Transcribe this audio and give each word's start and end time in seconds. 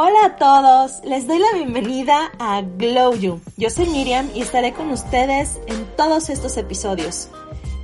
Hola 0.00 0.26
a 0.26 0.36
todos, 0.36 1.02
les 1.02 1.26
doy 1.26 1.40
la 1.40 1.54
bienvenida 1.54 2.30
a 2.38 2.62
Glow 2.62 3.16
You. 3.16 3.40
Yo 3.56 3.68
soy 3.68 3.88
Miriam 3.88 4.30
y 4.32 4.42
estaré 4.42 4.72
con 4.72 4.92
ustedes 4.92 5.58
en 5.66 5.86
todos 5.96 6.30
estos 6.30 6.56
episodios. 6.56 7.30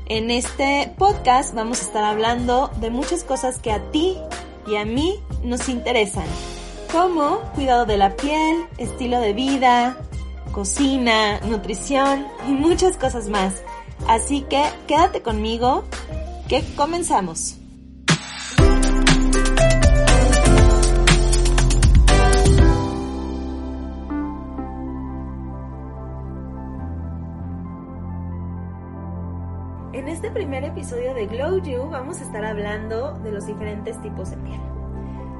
En 0.06 0.30
este 0.30 0.94
podcast 0.96 1.54
vamos 1.54 1.80
a 1.80 1.86
estar 1.86 2.04
hablando 2.04 2.70
de 2.80 2.90
muchas 2.90 3.24
cosas 3.24 3.58
que 3.58 3.72
a 3.72 3.90
ti 3.90 4.16
y 4.68 4.76
a 4.76 4.84
mí 4.84 5.18
nos 5.42 5.68
interesan, 5.68 6.26
como 6.92 7.40
cuidado 7.56 7.84
de 7.84 7.96
la 7.96 8.14
piel, 8.14 8.64
estilo 8.78 9.18
de 9.18 9.32
vida, 9.32 9.96
cocina, 10.52 11.40
nutrición 11.40 12.28
y 12.46 12.52
muchas 12.52 12.96
cosas 12.96 13.28
más. 13.28 13.64
Así 14.06 14.42
que 14.42 14.62
quédate 14.86 15.20
conmigo, 15.20 15.82
que 16.48 16.62
comenzamos. 16.76 17.56
En 29.94 30.08
este 30.08 30.28
primer 30.28 30.64
episodio 30.64 31.14
de 31.14 31.28
Glow 31.28 31.58
You 31.58 31.88
vamos 31.88 32.20
a 32.20 32.24
estar 32.24 32.44
hablando 32.44 33.12
de 33.20 33.30
los 33.30 33.46
diferentes 33.46 33.96
tipos 34.02 34.28
de 34.28 34.36
piel. 34.38 34.60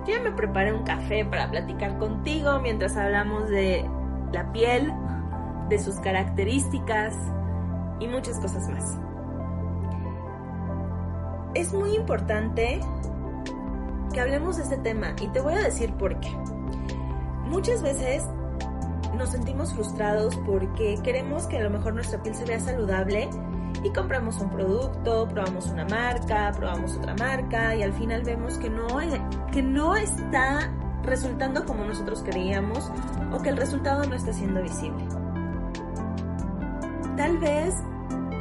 Yo 0.07 0.15
ya 0.15 0.21
me 0.21 0.31
preparé 0.31 0.73
un 0.73 0.85
café 0.85 1.25
para 1.25 1.51
platicar 1.51 1.99
contigo 1.99 2.61
mientras 2.61 2.97
hablamos 2.97 3.49
de 3.49 3.85
la 4.33 4.53
piel, 4.53 4.93
de 5.69 5.81
sus 5.81 5.97
características 5.97 7.17
y 7.99 8.07
muchas 8.07 8.39
cosas 8.39 8.69
más. 8.69 8.97
Es 11.55 11.73
muy 11.73 11.97
importante 11.97 12.79
que 14.13 14.21
hablemos 14.21 14.59
de 14.59 14.63
este 14.63 14.77
tema 14.77 15.17
y 15.21 15.27
te 15.27 15.41
voy 15.41 15.55
a 15.55 15.65
decir 15.65 15.93
por 15.95 16.21
qué. 16.21 16.31
Muchas 17.49 17.83
veces 17.83 18.23
nos 19.19 19.31
sentimos 19.31 19.75
frustrados 19.75 20.37
porque 20.47 20.97
queremos 21.03 21.49
que 21.49 21.59
a 21.59 21.63
lo 21.63 21.71
mejor 21.71 21.95
nuestra 21.95 22.23
piel 22.23 22.37
se 22.37 22.45
vea 22.45 22.61
saludable 22.61 23.29
y 23.83 23.91
compramos 23.91 24.39
un 24.41 24.51
producto, 24.51 25.29
probamos 25.29 25.67
una 25.67 25.85
marca, 25.85 26.53
probamos 26.57 26.97
otra 26.97 27.15
marca 27.17 27.75
y 27.75 27.83
al 27.83 27.93
final 27.93 28.23
vemos 28.23 28.59
que 28.59 28.71
no, 28.71 28.87
que 29.53 29.63
no 29.63 29.97
está 29.97 30.73
resultando 31.03 31.65
como 31.65 31.85
nosotros 31.85 32.23
creíamos 32.25 32.91
o 33.33 33.43
que 33.43 33.51
el 33.51 33.57
resultado 33.57 34.05
no 34.05 34.15
está 34.15 34.33
siendo 34.33 34.63
visible. 34.63 35.05
Tal 37.17 37.39
vez 37.39 37.75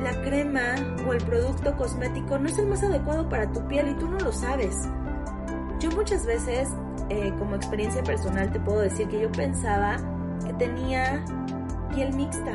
la 0.02 0.12
crema 0.22 0.76
o 1.08 1.14
el 1.14 1.24
producto 1.24 1.76
cosmético 1.76 2.38
no 2.40 2.48
es 2.48 2.58
el 2.58 2.68
más 2.68 2.84
adecuado 2.84 3.28
para 3.30 3.52
tu 3.52 3.66
piel 3.68 3.90
y 3.90 3.94
tú 3.96 4.10
no 4.10 4.20
lo 4.20 4.32
sabes. 4.32 4.76
Yo 5.80 5.92
muchas 5.92 6.26
veces, 6.26 6.70
eh, 7.10 7.34
como 7.38 7.56
experiencia 7.56 8.04
personal, 8.04 8.52
te 8.52 8.60
puedo 8.60 8.80
decir 8.80 9.08
que 9.08 9.22
yo 9.22 9.32
pensaba 9.32 9.98
que 10.46 10.54
tenía 10.54 11.24
piel 11.94 12.14
mixta 12.16 12.54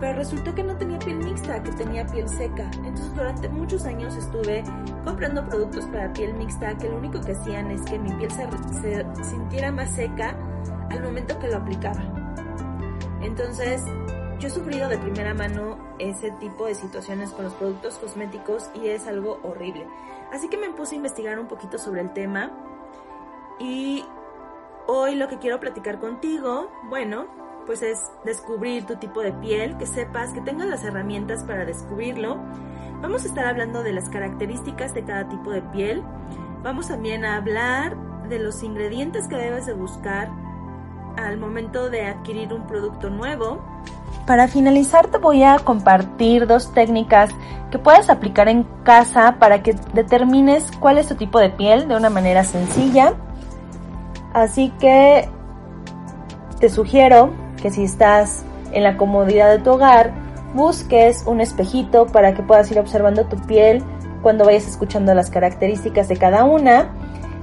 pero 0.00 0.18
resultó 0.18 0.54
que 0.54 0.62
no 0.62 0.76
tenía 0.76 0.98
piel 0.98 1.18
mixta, 1.18 1.62
que 1.62 1.72
tenía 1.72 2.06
piel 2.06 2.28
seca. 2.28 2.70
Entonces 2.76 3.14
durante 3.14 3.48
muchos 3.48 3.84
años 3.84 4.16
estuve 4.16 4.64
comprando 5.04 5.44
productos 5.46 5.86
para 5.86 6.12
piel 6.12 6.34
mixta 6.34 6.76
que 6.76 6.88
lo 6.88 6.96
único 6.96 7.20
que 7.20 7.32
hacían 7.32 7.70
es 7.70 7.82
que 7.82 7.98
mi 7.98 8.12
piel 8.14 8.30
se, 8.30 9.24
sintiera 9.24 9.72
más 9.72 9.94
seca 9.94 10.36
al 10.90 11.02
momento 11.02 11.38
que 11.38 11.48
lo 11.48 11.56
aplicaba. 11.56 12.02
Entonces 13.22 13.82
yo 14.38 14.48
he 14.48 14.50
sufrido 14.50 14.88
de 14.88 14.98
primera 14.98 15.34
mano 15.34 15.78
ese 15.98 16.30
tipo 16.32 16.66
de 16.66 16.74
situaciones 16.74 17.30
con 17.30 17.44
los 17.44 17.54
productos 17.54 17.98
cosméticos 17.98 18.70
y 18.74 18.88
es 18.88 19.06
algo 19.06 19.40
horrible. 19.42 19.86
Así 20.32 20.48
que 20.48 20.58
me 20.58 20.70
puse 20.70 20.94
a 20.94 20.96
investigar 20.96 21.38
un 21.38 21.46
poquito 21.46 21.78
sobre 21.78 22.02
el 22.02 22.12
tema 22.12 22.50
y 23.58 24.04
hoy 24.86 25.14
lo 25.14 25.28
que 25.28 25.38
quiero 25.38 25.58
platicar 25.60 25.98
contigo, 25.98 26.70
bueno, 26.90 27.45
pues 27.66 27.82
es 27.82 27.98
descubrir 28.24 28.84
tu 28.86 28.96
tipo 28.96 29.20
de 29.20 29.32
piel, 29.32 29.76
que 29.76 29.86
sepas, 29.86 30.32
que 30.32 30.40
tengas 30.40 30.68
las 30.68 30.84
herramientas 30.84 31.44
para 31.44 31.64
descubrirlo. 31.64 32.38
Vamos 33.02 33.24
a 33.24 33.28
estar 33.28 33.46
hablando 33.46 33.82
de 33.82 33.92
las 33.92 34.08
características 34.08 34.94
de 34.94 35.04
cada 35.04 35.28
tipo 35.28 35.50
de 35.50 35.62
piel. 35.62 36.02
Vamos 36.62 36.88
también 36.88 37.24
a 37.24 37.36
hablar 37.36 37.96
de 38.28 38.38
los 38.38 38.62
ingredientes 38.62 39.28
que 39.28 39.36
debes 39.36 39.66
de 39.66 39.74
buscar 39.74 40.30
al 41.16 41.38
momento 41.38 41.90
de 41.90 42.06
adquirir 42.06 42.52
un 42.52 42.66
producto 42.66 43.10
nuevo. 43.10 43.62
Para 44.26 44.48
finalizar 44.48 45.08
te 45.08 45.18
voy 45.18 45.42
a 45.42 45.58
compartir 45.58 46.46
dos 46.46 46.72
técnicas 46.72 47.30
que 47.70 47.78
puedes 47.78 48.10
aplicar 48.10 48.48
en 48.48 48.64
casa 48.84 49.36
para 49.38 49.62
que 49.62 49.74
determines 49.92 50.70
cuál 50.80 50.98
es 50.98 51.08
tu 51.08 51.14
tipo 51.14 51.38
de 51.38 51.50
piel 51.50 51.88
de 51.88 51.96
una 51.96 52.10
manera 52.10 52.44
sencilla. 52.44 53.14
Así 54.32 54.70
que 54.78 55.28
te 56.60 56.68
sugiero 56.68 57.45
si 57.70 57.84
estás 57.84 58.44
en 58.72 58.82
la 58.82 58.96
comodidad 58.96 59.50
de 59.50 59.58
tu 59.58 59.70
hogar, 59.70 60.12
busques 60.54 61.24
un 61.26 61.40
espejito 61.40 62.06
para 62.06 62.34
que 62.34 62.42
puedas 62.42 62.70
ir 62.70 62.78
observando 62.78 63.26
tu 63.26 63.36
piel 63.46 63.82
cuando 64.22 64.44
vayas 64.44 64.66
escuchando 64.66 65.14
las 65.14 65.30
características 65.30 66.08
de 66.08 66.16
cada 66.16 66.44
una. 66.44 66.90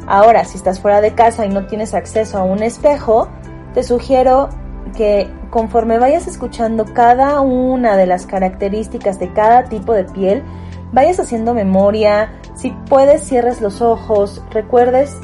Ahora, 0.07 0.43
si 0.43 0.57
estás 0.57 0.79
fuera 0.79 0.99
de 0.99 1.13
casa 1.13 1.45
y 1.45 1.49
no 1.49 1.65
tienes 1.67 1.93
acceso 1.93 2.37
a 2.37 2.43
un 2.43 2.61
espejo, 2.61 3.29
te 3.73 3.83
sugiero 3.83 4.49
que 4.97 5.29
conforme 5.49 5.97
vayas 5.97 6.27
escuchando 6.27 6.85
cada 6.85 7.39
una 7.41 7.95
de 7.95 8.05
las 8.05 8.25
características 8.25 9.19
de 9.19 9.31
cada 9.31 9.65
tipo 9.65 9.93
de 9.93 10.03
piel, 10.03 10.43
vayas 10.91 11.19
haciendo 11.19 11.53
memoria, 11.53 12.33
si 12.55 12.71
puedes 12.89 13.23
cierres 13.23 13.61
los 13.61 13.81
ojos, 13.81 14.43
recuerdes 14.51 15.17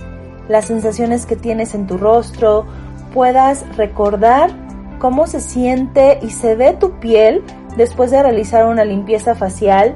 las 0.48 0.66
sensaciones 0.66 1.26
que 1.26 1.36
tienes 1.36 1.76
en 1.76 1.88
tu 1.88 1.98
rostro, 1.98 2.66
puedas 3.14 3.66
recordar 3.76 4.52
cómo 5.00 5.26
se 5.26 5.40
siente 5.40 6.20
y 6.22 6.30
se 6.30 6.56
ve 6.56 6.74
tu 6.74 7.00
piel 7.00 7.44
después 7.78 8.12
de 8.12 8.22
realizar 8.22 8.66
una 8.66 8.86
limpieza 8.86 9.34
facial 9.34 9.96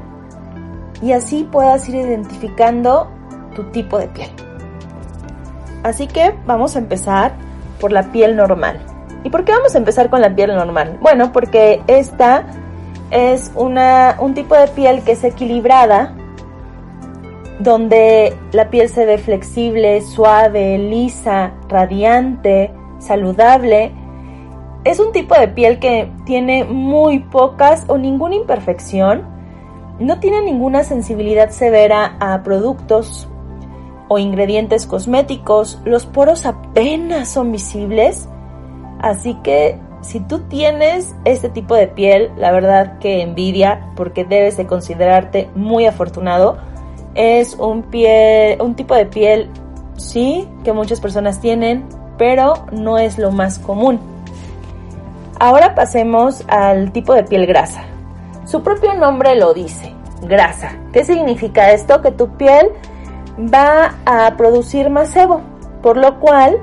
y 1.01 1.11
así 1.11 1.47
puedas 1.51 1.87
ir 1.89 1.95
identificando 1.95 3.09
tu 3.55 3.65
tipo 3.65 3.99
de 3.99 4.07
piel. 4.07 4.29
Así 5.83 6.07
que 6.07 6.33
vamos 6.45 6.75
a 6.75 6.79
empezar 6.79 7.33
por 7.79 7.91
la 7.91 8.11
piel 8.11 8.35
normal. 8.37 8.79
¿Y 9.25 9.29
por 9.29 9.43
qué 9.43 9.51
vamos 9.51 9.75
a 9.75 9.77
empezar 9.77 10.09
con 10.09 10.21
la 10.21 10.33
piel 10.33 10.55
normal? 10.55 10.97
Bueno, 11.01 11.31
porque 11.31 11.81
esta 11.87 12.45
es 13.11 13.51
una, 13.55 14.17
un 14.19 14.33
tipo 14.33 14.55
de 14.55 14.67
piel 14.69 15.03
que 15.03 15.11
es 15.11 15.23
equilibrada, 15.23 16.15
donde 17.59 18.35
la 18.51 18.69
piel 18.69 18.89
se 18.89 19.05
ve 19.05 19.17
flexible, 19.17 20.01
suave, 20.01 20.77
lisa, 20.77 21.51
radiante, 21.67 22.71
saludable 22.99 23.91
es 24.83 24.99
un 24.99 25.11
tipo 25.11 25.35
de 25.35 25.47
piel 25.47 25.79
que 25.79 26.11
tiene 26.25 26.63
muy 26.63 27.19
pocas 27.19 27.85
o 27.87 27.97
ninguna 27.97 28.35
imperfección, 28.35 29.23
no 29.99 30.19
tiene 30.19 30.41
ninguna 30.41 30.83
sensibilidad 30.83 31.49
severa 31.51 32.17
a 32.19 32.43
productos 32.43 33.27
o 34.09 34.19
ingredientes 34.19 34.85
cosméticos, 34.85 35.79
los 35.85 36.05
poros 36.05 36.45
apenas 36.45 37.29
son 37.29 37.51
visibles, 37.51 38.27
así 38.99 39.35
que 39.43 39.79
si 40.01 40.19
tú 40.19 40.39
tienes 40.49 41.15
este 41.23 41.47
tipo 41.47 41.75
de 41.75 41.87
piel, 41.87 42.31
la 42.37 42.51
verdad 42.51 42.99
que 42.99 43.21
envidia 43.21 43.89
porque 43.95 44.25
debes 44.25 44.57
de 44.57 44.67
considerarte 44.67 45.49
muy 45.55 45.85
afortunado. 45.85 46.57
Es 47.15 47.55
un 47.55 47.83
piel, 47.83 48.61
un 48.61 48.75
tipo 48.75 48.95
de 48.95 49.05
piel 49.05 49.49
sí 49.95 50.45
que 50.65 50.73
muchas 50.73 50.99
personas 50.99 51.39
tienen, 51.39 51.85
pero 52.17 52.65
no 52.73 52.97
es 52.97 53.17
lo 53.17 53.31
más 53.31 53.59
común. 53.59 54.12
Ahora 55.43 55.75
pasemos 55.75 56.45
al 56.47 56.93
tipo 56.93 57.13
de 57.13 57.25
piel 57.25 57.45
grasa. 57.45 57.81
Su 58.45 58.63
propio 58.63 58.93
nombre 58.93 59.35
lo 59.35 59.53
dice, 59.53 59.93
grasa. 60.21 60.77
¿Qué 60.93 61.03
significa 61.03 61.73
esto? 61.73 62.01
Que 62.01 62.11
tu 62.11 62.37
piel 62.37 62.69
va 63.37 63.95
a 64.05 64.37
producir 64.37 64.89
más 64.89 65.09
sebo, 65.09 65.41
por 65.81 65.97
lo 65.97 66.21
cual 66.21 66.59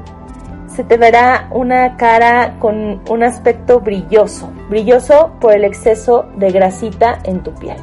se 0.67 0.83
te 0.83 0.97
verá 0.97 1.49
una 1.51 1.99
cara 1.99 2.57
con 2.59 3.03
un 3.07 3.23
aspecto 3.23 3.81
brilloso, 3.81 4.51
brilloso 4.71 5.33
por 5.43 5.53
el 5.53 5.65
exceso 5.65 6.25
de 6.37 6.51
grasita 6.51 7.19
en 7.25 7.43
tu 7.43 7.53
piel. 7.53 7.77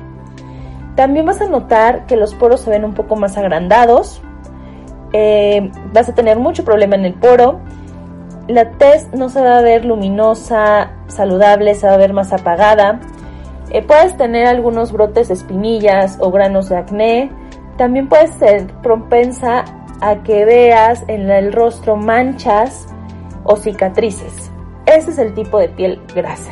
También 0.96 1.28
vas 1.28 1.42
a 1.42 1.48
notar 1.48 2.08
que 2.08 2.16
los 2.16 2.34
poros 2.34 2.62
se 2.62 2.72
ven 2.72 2.84
un 2.84 2.96
poco 2.96 3.16
más 3.16 3.38
agrandados, 3.38 4.20
eh, 5.14 5.72
vas 5.94 6.10
a 6.10 6.16
tener 6.16 6.40
mucho 6.40 6.66
problema 6.66 6.96
en 6.96 7.06
el 7.06 7.14
poro 7.14 7.60
la 8.48 8.72
tez 8.72 9.10
no 9.14 9.30
se 9.30 9.42
va 9.42 9.58
a 9.58 9.62
ver 9.62 9.86
luminosa, 9.86 10.92
saludable, 11.08 11.76
se 11.76 11.88
va 11.88 11.94
a 11.94 11.98
ver 11.98 12.14
más 12.14 12.34
apagada. 12.34 13.00
Eh, 13.70 13.82
puedes 13.82 14.16
tener 14.18 14.48
algunos 14.48 14.92
brotes 14.92 15.28
de 15.28 15.34
espinillas 15.34 16.18
o 16.22 16.32
granos 16.32 16.70
de 16.70 16.78
acné. 16.78 17.32
También 17.78 18.08
puedes 18.08 18.32
ser 18.32 18.68
propensa 18.82 19.66
a 20.02 20.24
que 20.24 20.46
veas 20.46 21.04
en 21.08 21.30
el 21.30 21.54
rostro 21.54 21.96
manchas 21.96 22.88
o 23.44 23.56
cicatrices. 23.56 24.52
Ese 24.86 25.12
es 25.12 25.18
el 25.18 25.34
tipo 25.34 25.60
de 25.60 25.70
piel 25.70 26.02
grasa. 26.16 26.52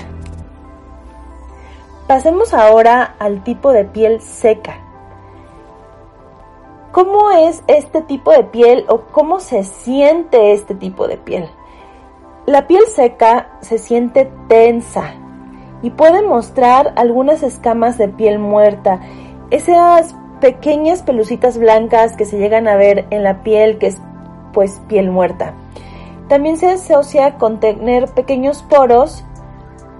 Pasemos 2.08 2.54
ahora 2.54 3.16
al 3.18 3.44
tipo 3.44 3.72
de 3.72 3.86
piel 3.86 4.22
seca. 4.22 4.82
¿Cómo 6.92 7.32
es 7.32 7.64
este 7.68 8.02
tipo 8.02 8.32
de 8.32 8.44
piel 8.44 8.86
o 8.88 9.02
cómo 9.12 9.40
se 9.40 9.64
siente 9.64 10.54
este 10.54 10.76
tipo 10.76 11.08
de 11.08 11.18
piel? 11.18 11.50
La 12.46 12.68
piel 12.68 12.84
seca 12.96 13.48
se 13.62 13.80
siente 13.80 14.32
tensa 14.48 15.16
y 15.82 15.90
puede 15.90 16.22
mostrar 16.22 16.94
algunas 16.96 17.42
escamas 17.42 17.98
de 17.98 18.08
piel 18.08 18.38
muerta, 18.38 19.00
esas 19.50 20.16
pequeñas 20.42 21.02
pelucitas 21.02 21.58
blancas 21.58 22.16
que 22.16 22.26
se 22.26 22.38
llegan 22.38 22.68
a 22.68 22.76
ver 22.76 23.08
en 23.10 23.24
la 23.24 23.42
piel 23.42 23.80
que 23.80 23.88
es 23.88 23.98
pues 24.54 24.80
piel 24.88 25.10
muerta. 25.10 25.56
También 26.28 26.58
se 26.58 26.70
asocia 26.70 27.40
con 27.40 27.60
tener 27.60 28.10
pequeños 28.10 28.62
poros, 28.62 29.24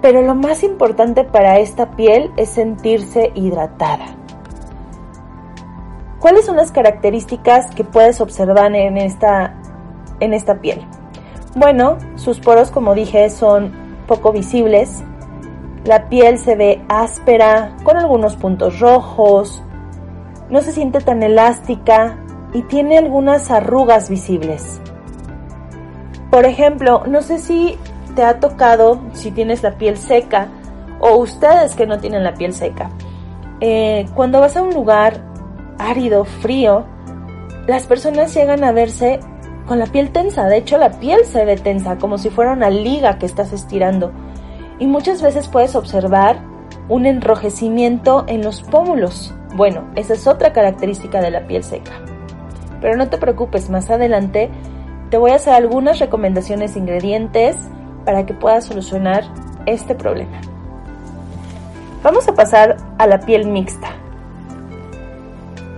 pero 0.04 0.22
lo 0.22 0.36
más 0.36 0.62
importante 0.62 1.24
para 1.24 1.58
esta 1.58 1.92
piel 1.92 2.32
es 2.38 2.50
sentirse 2.50 3.32
hidratada. 3.34 4.06
¿Cuáles 6.20 6.46
son 6.46 6.58
las 6.58 6.72
características 6.72 7.74
que 7.74 7.84
puedes 7.84 8.22
observar 8.22 8.76
en 8.76 8.98
esta, 8.98 9.56
en 10.20 10.34
esta 10.36 10.62
piel? 10.62 10.86
Bueno, 11.56 11.98
sus 12.16 12.40
poros, 12.40 12.70
como 12.70 12.94
dije, 12.94 13.30
son 13.30 13.72
poco 14.08 14.34
visibles. 14.34 15.04
La 15.86 16.10
piel 16.10 16.38
se 16.38 16.56
ve 16.56 16.84
áspera, 16.90 17.78
con 17.84 17.96
algunos 17.96 18.36
puntos 18.36 18.80
rojos. 18.82 19.64
No 20.50 20.60
se 20.62 20.74
siente 20.74 21.00
tan 21.00 21.24
elástica 21.24 22.18
y 22.54 22.62
tiene 22.64 22.98
algunas 22.98 23.52
arrugas 23.52 24.10
visibles. 24.10 24.82
Por 26.30 26.46
ejemplo, 26.46 27.04
no 27.08 27.22
sé 27.22 27.40
si 27.40 27.78
te 28.16 28.24
ha 28.24 28.42
tocado, 28.42 29.00
si 29.14 29.32
tienes 29.32 29.64
la 29.64 29.78
piel 29.78 29.98
seca, 29.98 30.50
o 31.00 31.16
ustedes 31.16 31.76
que 31.76 31.88
no 31.88 32.00
tienen 32.00 32.26
la 32.26 32.34
piel 32.34 32.54
seca. 32.54 32.90
Eh, 33.62 34.08
cuando 34.14 34.42
vas 34.42 34.58
a 34.58 34.62
un 34.62 34.74
lugar 34.74 35.24
árido, 35.78 36.26
frío, 36.26 36.86
las 37.68 37.88
personas 37.88 38.34
llegan 38.34 38.64
a 38.66 38.74
verse 38.74 39.22
con 39.66 39.80
la 39.80 39.86
piel 39.88 40.12
tensa. 40.12 40.46
De 40.46 40.58
hecho, 40.58 40.78
la 40.78 40.92
piel 40.92 41.26
se 41.26 41.46
ve 41.46 41.58
tensa, 41.58 41.98
como 41.98 42.18
si 42.18 42.30
fuera 42.30 42.54
una 42.54 42.70
liga 42.70 43.18
que 43.18 43.26
estás 43.26 43.54
estirando. 43.54 44.12
Y 44.80 44.88
muchas 44.88 45.22
veces 45.22 45.48
puedes 45.48 45.76
observar 45.76 46.40
un 46.90 47.06
enrojecimiento 47.06 48.26
en 48.28 48.44
los 48.44 48.62
pómulos. 48.62 49.34
Bueno, 49.56 49.86
esa 49.96 50.14
es 50.14 50.28
otra 50.28 50.54
característica 50.54 51.22
de 51.22 51.32
la 51.32 51.48
piel 51.48 51.64
seca. 51.64 51.94
Pero 52.82 52.98
no 52.98 53.10
te 53.10 53.18
preocupes, 53.18 53.70
más 53.70 53.90
adelante 53.90 54.50
te 55.10 55.18
voy 55.18 55.32
a 55.32 55.36
hacer 55.36 55.54
algunas 55.54 56.00
recomendaciones 56.00 56.76
ingredientes 56.76 57.56
para 58.06 58.26
que 58.26 58.34
puedas 58.34 58.66
solucionar 58.66 59.24
este 59.66 59.96
problema. 59.96 60.42
Vamos 62.04 62.28
a 62.28 62.34
pasar 62.34 62.78
a 62.98 63.08
la 63.08 63.20
piel 63.20 63.48
mixta. 63.48 63.88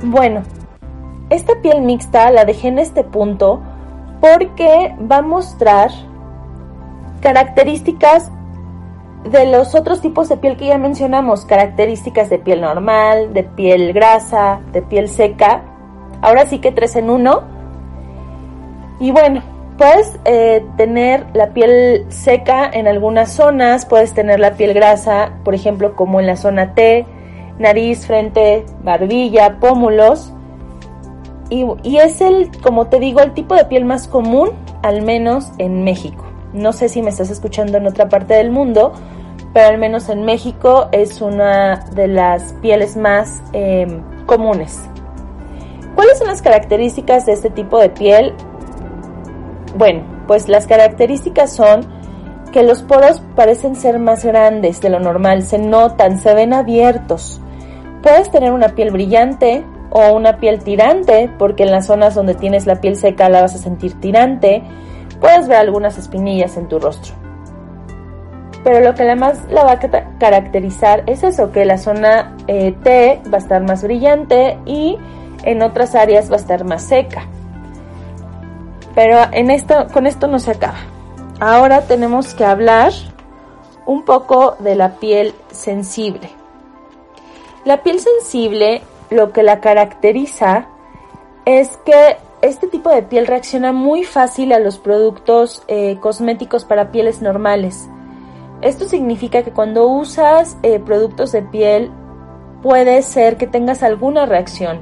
Bueno, 0.03 0.43
esta 1.29 1.61
piel 1.61 1.81
mixta 1.81 2.31
la 2.31 2.45
dejé 2.45 2.69
en 2.69 2.79
este 2.79 3.03
punto 3.03 3.61
porque 4.19 4.95
va 4.99 5.17
a 5.17 5.21
mostrar 5.21 5.91
características 7.21 8.31
de 9.29 9.45
los 9.47 9.75
otros 9.75 10.01
tipos 10.01 10.29
de 10.29 10.37
piel 10.37 10.57
que 10.57 10.67
ya 10.67 10.77
mencionamos, 10.77 11.45
características 11.45 12.29
de 12.29 12.39
piel 12.39 12.61
normal, 12.61 13.33
de 13.33 13.43
piel 13.43 13.93
grasa, 13.93 14.59
de 14.71 14.81
piel 14.81 15.09
seca. 15.09 15.63
Ahora 16.21 16.45
sí 16.45 16.59
que 16.59 16.71
tres 16.71 16.95
en 16.95 17.09
uno. 17.09 17.43
Y 18.99 19.11
bueno, 19.11 19.41
puedes 19.77 20.19
eh, 20.25 20.65
tener 20.77 21.25
la 21.33 21.53
piel 21.53 22.05
seca 22.09 22.69
en 22.71 22.87
algunas 22.87 23.31
zonas, 23.31 23.85
puedes 23.85 24.13
tener 24.13 24.39
la 24.39 24.53
piel 24.53 24.73
grasa, 24.73 25.33
por 25.43 25.53
ejemplo, 25.53 25.95
como 25.95 26.19
en 26.19 26.27
la 26.27 26.35
zona 26.35 26.73
T, 26.73 27.05
nariz, 27.59 28.07
frente, 28.07 28.65
barbilla, 28.83 29.59
pómulos. 29.59 30.33
Y, 31.49 31.97
es 31.97 32.21
el, 32.21 32.51
como 32.61 32.87
te 32.87 32.99
digo, 32.99 33.21
el 33.21 33.33
tipo 33.33 33.55
de 33.55 33.65
piel 33.65 33.85
más 33.85 34.07
común, 34.07 34.51
al 34.83 35.01
menos 35.01 35.51
en 35.57 35.83
México. 35.83 36.25
No 36.53 36.73
sé 36.73 36.89
si 36.89 37.01
me 37.01 37.09
estás 37.09 37.29
escuchando 37.29 37.77
en 37.77 37.87
otra 37.87 38.09
parte 38.09 38.33
del 38.33 38.51
mundo, 38.51 38.93
pero 39.53 39.67
al 39.67 39.77
menos 39.77 40.09
en 40.09 40.23
México 40.23 40.89
es 40.91 41.21
una 41.21 41.85
de 41.93 42.07
las 42.07 42.53
pieles 42.61 42.97
más 42.97 43.41
em, 43.53 44.01
comunes. 44.25 44.81
¿Cuáles 45.95 46.17
son 46.17 46.27
las 46.27 46.41
características 46.41 47.25
de 47.25 47.33
este 47.33 47.49
tipo 47.49 47.79
de 47.79 47.89
piel? 47.89 48.33
Bueno, 49.77 50.03
pues 50.27 50.47
las 50.47 50.67
características 50.67 51.53
son 51.53 51.87
que 52.51 52.63
los 52.63 52.81
poros 52.81 53.21
parecen 53.35 53.75
ser 53.75 53.99
más 53.99 54.23
grandes 54.23 54.81
de 54.81 54.89
lo 54.89 54.99
normal, 54.99 55.43
se 55.43 55.59
notan, 55.59 56.19
se 56.19 56.33
ven 56.33 56.53
abiertos. 56.53 57.39
Puedes 58.01 58.29
tener 58.31 58.51
una 58.51 58.69
piel 58.69 58.91
brillante 58.91 59.65
o 59.89 60.13
una 60.13 60.37
piel 60.37 60.63
tirante, 60.63 61.29
porque 61.37 61.63
en 61.63 61.71
las 61.71 61.87
zonas 61.87 62.15
donde 62.15 62.35
tienes 62.35 62.65
la 62.65 62.81
piel 62.81 62.95
seca 62.95 63.29
la 63.29 63.41
vas 63.41 63.55
a 63.55 63.57
sentir 63.57 63.99
tirante. 63.99 64.63
Puedes 65.19 65.47
ver 65.47 65.57
algunas 65.57 65.97
espinillas 65.97 66.57
en 66.57 66.67
tu 66.67 66.79
rostro. 66.79 67.13
Pero 68.63 68.81
lo 68.81 68.95
que 68.95 69.05
la 69.05 69.15
más 69.15 69.45
la 69.49 69.63
va 69.63 69.73
a 69.73 69.79
caracterizar 70.19 71.03
es 71.07 71.23
eso, 71.23 71.51
que 71.51 71.63
la 71.65 71.77
zona 71.77 72.35
eh, 72.47 72.75
T 72.83 73.21
va 73.31 73.37
a 73.37 73.39
estar 73.39 73.63
más 73.63 73.83
brillante 73.83 74.57
y 74.65 74.97
en 75.43 75.61
otras 75.61 75.95
áreas 75.95 76.29
va 76.29 76.35
a 76.35 76.39
estar 76.39 76.65
más 76.65 76.83
seca. 76.83 77.27
Pero 78.93 79.19
en 79.31 79.51
esto, 79.51 79.87
con 79.93 80.07
esto 80.07 80.27
no 80.27 80.39
se 80.39 80.51
acaba. 80.51 80.79
Ahora 81.39 81.81
tenemos 81.81 82.33
que 82.33 82.43
hablar 82.43 82.91
un 83.85 84.03
poco 84.03 84.55
de 84.59 84.75
la 84.75 84.95
piel 84.95 85.33
sensible. 85.51 86.29
La 87.63 87.83
piel 87.83 87.99
sensible, 87.99 88.81
lo 89.09 89.31
que 89.31 89.43
la 89.43 89.59
caracteriza 89.59 90.67
es 91.45 91.77
que 91.85 92.17
este 92.41 92.67
tipo 92.67 92.89
de 92.89 93.03
piel 93.03 93.25
reacciona 93.25 93.71
muy 93.71 94.03
fácil 94.03 94.53
a 94.53 94.59
los 94.59 94.77
productos 94.77 95.63
eh, 95.67 95.97
cosméticos 95.99 96.65
para 96.65 96.91
pieles 96.91 97.21
normales. 97.21 97.89
Esto 98.61 98.85
significa 98.85 99.43
que 99.43 99.51
cuando 99.51 99.87
usas 99.87 100.57
eh, 100.63 100.79
productos 100.79 101.31
de 101.31 101.41
piel 101.41 101.91
puede 102.61 103.01
ser 103.01 103.37
que 103.37 103.47
tengas 103.47 103.83
alguna 103.83 104.25
reacción. 104.25 104.81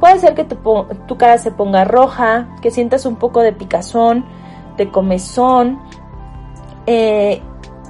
Puede 0.00 0.18
ser 0.18 0.34
que 0.34 0.44
tu, 0.44 1.18
cara 1.18 1.36
se 1.36 1.50
ponga 1.50 1.84
roja, 1.84 2.48
que 2.62 2.70
sientas 2.70 3.04
un 3.04 3.16
poco 3.16 3.42
de 3.42 3.52
picazón, 3.52 4.24
de 4.78 4.90
comezón 4.90 5.78
eh, 6.86 7.42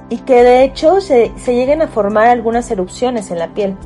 y 0.09 0.17
que 0.17 0.43
de 0.43 0.65
hecho 0.65 0.99
se 0.99 1.31
lleguen 1.47 1.81
a 1.81 1.87
formar 1.87 2.27
algunas 2.27 2.69
erupciones 2.69 3.31
en 3.31 3.39
la 3.39 3.47
piel 3.53 3.77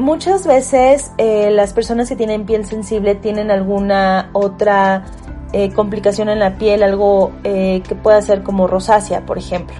muchas 0.00 0.46
veces 0.46 1.12
eh, 1.18 1.50
las 1.50 1.72
personas 1.72 2.08
que 2.08 2.16
tienen 2.16 2.46
piel 2.46 2.64
sensible 2.64 3.14
tienen 3.14 3.50
alguna 3.50 4.30
otra 4.32 5.04
eh, 5.52 5.72
complicación 5.72 6.28
en 6.28 6.38
la 6.38 6.56
piel, 6.56 6.82
algo 6.82 7.32
eh, 7.44 7.82
que 7.86 7.94
pueda 7.94 8.20
ser 8.22 8.42
como 8.42 8.66
rosácea, 8.66 9.26
por 9.26 9.38
ejemplo. 9.38 9.76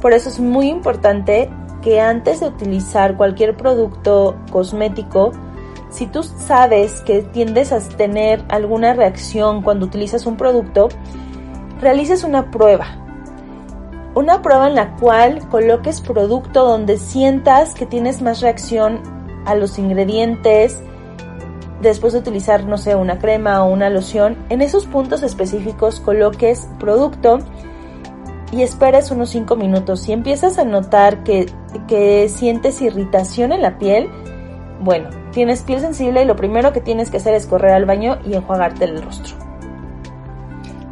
Por 0.00 0.12
eso 0.12 0.28
es 0.28 0.40
muy 0.40 0.68
importante 0.68 1.50
que 1.82 2.00
antes 2.00 2.40
de 2.40 2.48
utilizar 2.48 3.16
cualquier 3.16 3.56
producto 3.56 4.36
cosmético, 4.50 5.32
si 5.90 6.06
tú 6.06 6.22
sabes 6.22 7.00
que 7.02 7.22
tiendes 7.22 7.72
a 7.72 7.80
tener 7.80 8.44
alguna 8.48 8.94
reacción 8.94 9.62
cuando 9.62 9.86
utilizas 9.86 10.26
un 10.26 10.36
producto, 10.36 10.88
realices 11.80 12.24
una 12.24 12.50
prueba. 12.50 12.86
Una 14.14 14.42
prueba 14.42 14.68
en 14.68 14.76
la 14.76 14.94
cual 14.96 15.48
coloques 15.48 16.00
producto 16.00 16.64
donde 16.64 16.98
sientas 16.98 17.74
que 17.74 17.84
tienes 17.84 18.22
más 18.22 18.40
reacción 18.40 19.13
a 19.44 19.54
los 19.54 19.78
ingredientes, 19.78 20.82
después 21.80 22.12
de 22.12 22.20
utilizar, 22.20 22.64
no 22.64 22.78
sé, 22.78 22.96
una 22.96 23.18
crema 23.18 23.64
o 23.64 23.72
una 23.72 23.90
loción, 23.90 24.36
en 24.48 24.62
esos 24.62 24.86
puntos 24.86 25.22
específicos 25.22 26.00
coloques 26.00 26.68
producto 26.78 27.38
y 28.52 28.62
esperes 28.62 29.10
unos 29.10 29.30
5 29.30 29.56
minutos. 29.56 30.00
Si 30.00 30.12
empiezas 30.12 30.58
a 30.58 30.64
notar 30.64 31.24
que, 31.24 31.46
que 31.88 32.28
sientes 32.28 32.80
irritación 32.80 33.52
en 33.52 33.62
la 33.62 33.78
piel, 33.78 34.08
bueno, 34.80 35.10
tienes 35.32 35.62
piel 35.62 35.80
sensible 35.80 36.22
y 36.22 36.26
lo 36.26 36.36
primero 36.36 36.72
que 36.72 36.80
tienes 36.80 37.10
que 37.10 37.16
hacer 37.16 37.34
es 37.34 37.46
correr 37.46 37.72
al 37.72 37.84
baño 37.84 38.18
y 38.24 38.34
enjuagarte 38.34 38.84
el 38.84 39.02
rostro. 39.02 39.36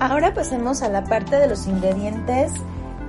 Ahora 0.00 0.34
pasemos 0.34 0.82
a 0.82 0.88
la 0.88 1.04
parte 1.04 1.36
de 1.36 1.46
los 1.46 1.66
ingredientes 1.66 2.52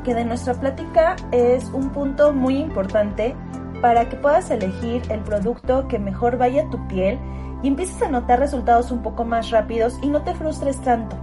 que 0.03 0.13
de 0.13 0.25
nuestra 0.25 0.53
plática 0.53 1.15
es 1.31 1.65
un 1.73 1.89
punto 1.89 2.33
muy 2.33 2.57
importante 2.57 3.35
para 3.83 4.07
que 4.07 4.15
puedas 4.15 4.49
elegir 4.49 5.01
el 5.09 5.19
producto 5.19 5.89
que 5.89 5.99
mejor 5.99 6.37
vaya 6.37 6.63
a 6.63 6.69
tu 6.69 6.87
piel 6.87 7.19
y 7.61 7.67
empieces 7.67 8.01
a 8.01 8.07
notar 8.07 8.39
resultados 8.39 8.91
un 8.91 9.03
poco 9.03 9.25
más 9.25 9.49
rápidos 9.49 9.99
y 10.01 10.07
no 10.07 10.21
te 10.21 10.33
frustres 10.33 10.79
tanto. 10.79 11.17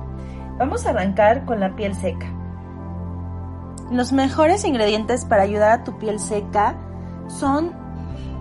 Vamos 0.58 0.84
a 0.84 0.90
arrancar 0.90 1.46
con 1.46 1.58
la 1.58 1.74
piel 1.74 1.94
seca. 1.94 2.26
Los 3.90 4.12
mejores 4.12 4.66
ingredientes 4.66 5.24
para 5.24 5.40
ayudar 5.40 5.70
a 5.70 5.84
tu 5.84 5.96
piel 5.96 6.20
seca 6.20 6.76
son 7.28 7.72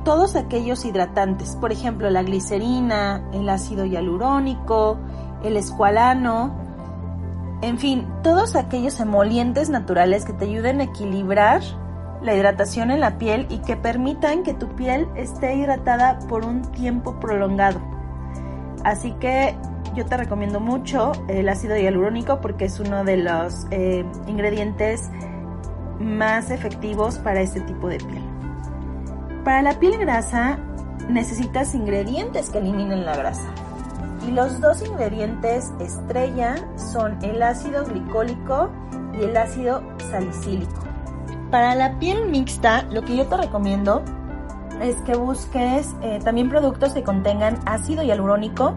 todos 0.04 0.36
aquellos 0.36 0.84
hidratantes, 0.84 1.56
por 1.56 1.72
ejemplo 1.72 2.10
la 2.10 2.24
glicerina, 2.24 3.24
el 3.32 3.48
ácido 3.48 3.86
hialurónico, 3.86 4.98
el 5.46 5.56
escualano, 5.56 6.52
en 7.62 7.78
fin, 7.78 8.06
todos 8.22 8.58
aquellos 8.58 9.00
emolientes 9.00 9.70
naturales 9.70 10.26
que 10.26 10.34
te 10.34 10.44
ayuden 10.44 10.82
a 10.82 10.84
equilibrar 10.84 11.62
la 12.22 12.36
hidratación 12.36 12.92
en 12.92 13.00
la 13.00 13.18
piel 13.18 13.48
y 13.50 13.60
que 13.60 13.76
permitan 13.76 14.44
que 14.44 14.54
tu 14.54 14.68
piel 14.76 15.08
esté 15.16 15.56
hidratada 15.56 16.20
por 16.28 16.46
un 16.46 16.62
tiempo 16.72 17.20
prolongado. 17.20 17.80
Así 18.84 19.12
que 19.14 19.56
yo 19.96 20.06
te 20.06 20.18
recomiendo 20.18 20.60
mucho 20.60 21.12
el 21.28 21.50
ácido 21.50 21.78
hialurónico 21.78 22.42
porque 22.42 22.66
es 22.66 22.80
uno 22.80 23.04
de 23.04 23.18
los 23.18 23.68
eh, 23.72 24.06
ingredientes 24.28 25.10
más 26.00 26.52
efectivos 26.52 27.18
para 27.18 27.42
este 27.42 27.62
tipo 27.62 27.88
de 27.88 27.98
piel. 27.98 28.24
Para 29.44 29.62
la 29.62 29.80
piel 29.80 29.98
grasa 29.98 30.60
necesitas 31.10 31.74
ingredientes 31.74 32.50
que 32.50 32.60
eliminen 32.60 33.06
la 33.06 33.16
grasa. 33.16 33.50
Y 34.28 34.32
los 34.32 34.60
dos 34.60 34.86
ingredientes 34.86 35.72
estrella 35.80 36.56
son 36.76 37.18
el 37.24 37.42
ácido 37.42 37.86
glicólico 37.86 38.70
y 39.18 39.24
el 39.24 39.36
ácido 39.36 39.82
salicílico. 40.12 40.88
Para 41.51 41.74
la 41.74 41.98
piel 41.98 42.29
mixta, 42.29 42.84
lo 42.91 43.01
que 43.01 43.18
yo 43.18 43.25
te 43.25 43.36
recomiendo 43.38 44.03
es 44.82 44.96
que 45.01 45.15
busques 45.15 45.96
eh, 46.03 46.20
también 46.24 46.48
productos 46.48 46.94
que 46.94 47.03
contengan 47.03 47.58
ácido 47.65 48.03
hialurónico, 48.03 48.75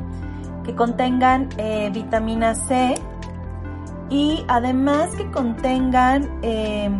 que 0.64 0.74
contengan 0.74 1.50
eh, 1.58 1.90
vitamina 1.92 2.54
C 2.54 2.94
y 4.08 4.42
además 4.48 5.14
que 5.16 5.30
contengan 5.30 6.38
eh, 6.42 6.90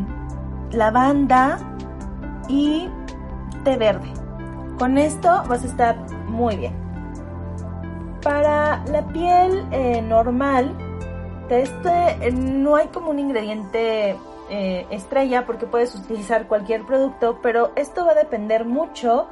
lavanda 0.73 1.59
y 2.49 2.89
té 3.65 3.77
verde. 3.79 4.13
Con 4.79 4.99
esto 4.99 5.43
vas 5.49 5.65
a 5.65 5.67
estar 5.67 5.97
muy 6.29 6.57
bien. 6.57 6.75
Para 8.23 8.85
la 8.87 9.07
piel 9.09 9.65
normal, 10.09 10.77
este, 11.49 12.31
no 12.33 12.77
hay 12.77 12.87
como 12.89 13.11
un 13.11 13.19
ingrediente 13.19 14.17
eh, 14.55 14.87
estrella 14.91 15.47
porque 15.47 15.67
puedes 15.67 15.95
utilizar 15.95 16.47
cualquier 16.47 16.85
producto, 16.85 17.39
pero 17.43 17.73
esto 17.75 18.05
va 18.05 18.13
a 18.13 18.15
depender 18.15 18.67
mucho 18.67 19.27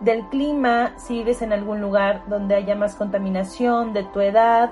del 0.00 0.26
clima, 0.28 0.92
si 0.98 1.14
vives 1.14 1.40
en 1.40 1.54
algún 1.54 1.80
lugar 1.80 2.24
donde 2.28 2.54
haya 2.54 2.74
más 2.74 2.94
contaminación, 2.94 3.94
de 3.94 4.04
tu 4.04 4.20
edad. 4.20 4.70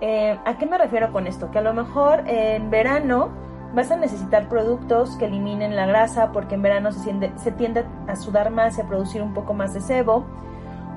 Eh, 0.00 0.36
¿A 0.44 0.58
qué 0.58 0.66
me 0.66 0.76
refiero 0.78 1.12
con 1.12 1.28
esto? 1.28 1.48
Que 1.52 1.58
a 1.58 1.62
lo 1.62 1.72
mejor 1.72 2.24
en 2.26 2.70
verano 2.70 3.28
vas 3.72 3.92
a 3.92 3.96
necesitar 3.96 4.48
productos 4.48 5.14
que 5.14 5.26
eliminen 5.26 5.76
la 5.76 5.86
grasa 5.86 6.32
porque 6.32 6.56
en 6.56 6.62
verano 6.62 6.90
se, 6.90 7.30
se 7.36 7.52
tiende 7.52 7.84
a 8.08 8.16
sudar 8.16 8.50
más 8.50 8.78
y 8.78 8.80
a 8.80 8.88
producir 8.88 9.22
un 9.22 9.32
poco 9.32 9.54
más 9.54 9.74
de 9.74 9.80
sebo. 9.80 10.24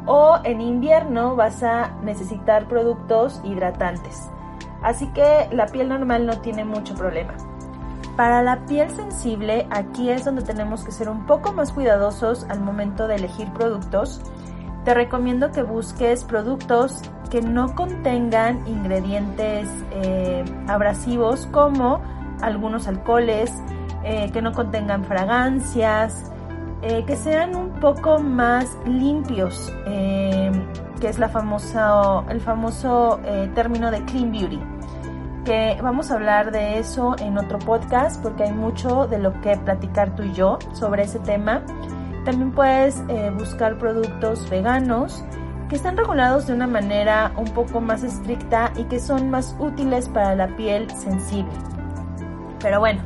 O 0.08 0.40
en 0.44 0.60
invierno 0.60 1.36
vas 1.36 1.62
a 1.62 1.92
necesitar 2.02 2.68
productos 2.68 3.40
hidratantes. 3.44 4.28
Así 4.82 5.06
que 5.14 5.48
la 5.52 5.68
piel 5.68 5.90
normal 5.90 6.26
no 6.26 6.42
tiene 6.42 6.66
mucho 6.66 6.96
problema. 6.96 7.36
Para 8.16 8.44
la 8.44 8.66
piel 8.68 8.92
sensible, 8.92 9.66
aquí 9.72 10.12
es 10.12 10.24
donde 10.24 10.44
tenemos 10.44 10.84
que 10.84 10.92
ser 10.92 11.10
un 11.10 11.26
poco 11.26 11.52
más 11.52 11.72
cuidadosos 11.72 12.46
al 12.48 12.60
momento 12.60 13.08
de 13.08 13.16
elegir 13.16 13.52
productos. 13.54 14.22
Te 14.86 14.94
recomiendo 14.94 15.52
que 15.52 15.64
busques 15.64 16.24
productos 16.24 17.02
que 17.32 17.42
no 17.42 17.74
contengan 17.74 18.68
ingredientes 18.68 19.68
eh, 19.92 20.46
abrasivos 20.68 21.48
como 21.48 22.02
algunos 22.42 22.88
alcoholes, 22.88 23.52
eh, 24.04 24.30
que 24.32 24.44
no 24.44 24.52
contengan 24.52 25.06
fragancias, 25.06 26.32
eh, 26.84 27.06
que 27.06 27.16
sean 27.16 27.56
un 27.56 27.72
poco 27.80 28.20
más 28.20 28.78
limpios, 28.86 29.74
que 29.86 31.10
es 31.10 31.18
la 31.18 31.32
el 32.30 32.42
famoso 32.42 33.20
término 33.56 33.90
de 33.90 34.06
clean 34.06 34.32
beauty 34.32 34.73
que 35.44 35.78
vamos 35.82 36.12
a 36.12 36.16
hablar 36.16 36.52
de 36.52 36.80
eso 36.80 37.16
en 37.20 37.38
otro 37.38 37.60
podcast 37.60 38.22
porque 38.22 38.44
hay 38.44 38.54
mucho 38.54 39.08
de 39.08 39.20
lo 39.20 39.40
que 39.42 39.58
platicar 39.58 40.16
tú 40.16 40.24
y 40.24 40.34
yo 40.34 40.60
sobre 40.74 41.04
ese 41.04 41.20
tema. 41.20 41.64
También 42.26 42.52
puedes 42.52 43.04
eh, 43.10 43.32
buscar 43.38 43.78
productos 43.78 44.50
veganos 44.50 45.24
que 45.70 45.76
están 45.76 45.98
regulados 45.98 46.48
de 46.48 46.54
una 46.54 46.68
manera 46.68 47.34
un 47.36 47.46
poco 47.46 47.82
más 47.82 48.04
estricta 48.04 48.72
y 48.78 48.86
que 48.86 49.00
son 49.00 49.30
más 49.30 49.56
útiles 49.60 50.08
para 50.08 50.36
la 50.36 50.48
piel 50.56 50.90
sensible. 50.92 51.52
Pero 52.62 52.80
bueno, 52.80 53.02